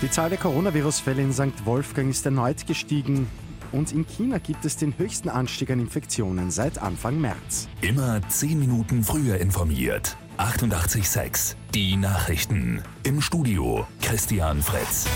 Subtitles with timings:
[0.00, 1.64] Die Zahl der Coronavirus-Fälle in St.
[1.64, 3.28] Wolfgang ist erneut gestiegen.
[3.72, 7.68] Und in China gibt es den höchsten Anstieg an Infektionen seit Anfang März.
[7.80, 10.16] Immer 10 Minuten früher informiert.
[10.38, 12.82] 88.6 Die Nachrichten.
[13.02, 15.06] Im Studio Christian Fritz.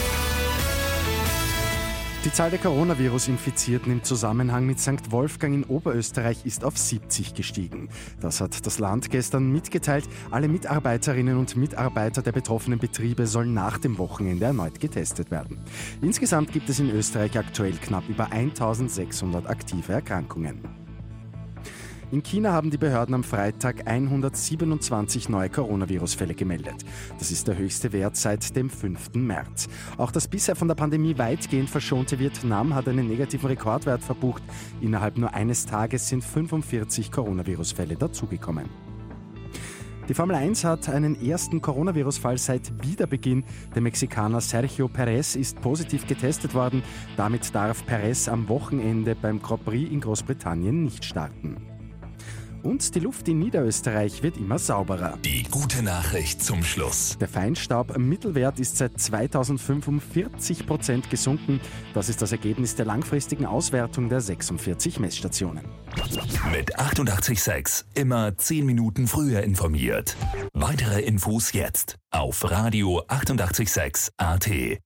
[2.25, 5.11] Die Zahl der Coronavirus-Infizierten im Zusammenhang mit St.
[5.11, 7.89] Wolfgang in Oberösterreich ist auf 70 gestiegen.
[8.21, 10.09] Das hat das Land gestern mitgeteilt.
[10.31, 15.59] Alle Mitarbeiterinnen und Mitarbeiter der betroffenen Betriebe sollen nach dem Wochenende erneut getestet werden.
[16.01, 20.82] Insgesamt gibt es in Österreich aktuell knapp über 1600 aktive Erkrankungen.
[22.13, 26.75] In China haben die Behörden am Freitag 127 neue Coronavirus-Fälle gemeldet.
[27.19, 29.15] Das ist der höchste Wert seit dem 5.
[29.15, 29.67] März.
[29.97, 34.43] Auch das bisher von der Pandemie weitgehend verschonte Vietnam hat einen negativen Rekordwert verbucht.
[34.83, 38.69] Innerhalb nur eines Tages sind 45 Coronavirus-Fälle dazugekommen.
[40.07, 43.43] Die Formel 1 hat einen ersten Coronavirus-Fall seit Wiederbeginn.
[43.75, 46.83] Der Mexikaner Sergio Perez ist positiv getestet worden.
[47.17, 51.72] Damit darf Perez am Wochenende beim Grand Prix in Großbritannien nicht starten.
[52.63, 55.19] Und die Luft in Niederösterreich wird immer sauberer.
[55.25, 57.17] Die gute Nachricht zum Schluss.
[57.21, 61.61] Der Feinstaub-Mittelwert ist seit 2045 Prozent gesunken.
[61.95, 65.65] Das ist das Ergebnis der langfristigen Auswertung der 46 Messstationen.
[66.53, 70.17] Mit 88.6 immer 10 Minuten früher informiert.
[70.53, 74.83] Weitere Infos jetzt auf Radio 88.6 AT.